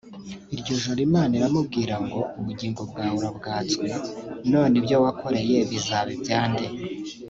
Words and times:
Iryo 0.53 0.73
joro 0.81 0.99
Imana 1.07 1.31
iramubwira 1.39 1.95
ngo 2.05 2.19
ubugingo 2.39 2.81
bwawe 2.89 3.15
urabwatswe 3.21 3.87
none 4.51 4.73
ibyo 4.79 4.95
wakoreye 5.03 5.57
bizaba 5.71 6.09
ibya 6.17 6.41
nde 6.51 6.67